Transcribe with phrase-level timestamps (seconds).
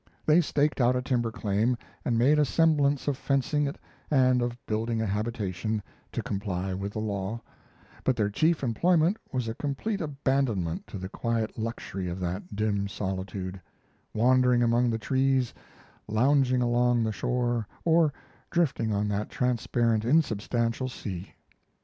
[0.25, 3.77] They staked out a timber claim and made a semblance of fencing it
[4.09, 7.39] and of building a habitation, to comply with the law;
[8.03, 12.87] but their chief employment was a complete abandonment to the quiet luxury of that dim
[12.87, 13.61] solitude:
[14.11, 15.53] wandering among the trees,
[16.07, 18.11] lounging along the shore, or
[18.49, 21.35] drifting on that transparent, insubstantial sea.